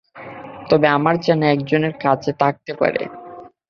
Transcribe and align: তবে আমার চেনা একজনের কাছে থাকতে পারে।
তবে 0.69 0.87
আমার 0.97 1.15
চেনা 1.23 1.47
একজনের 1.49 1.93
কাছে 2.03 2.31
থাকতে 2.41 2.71
পারে। 2.73 3.01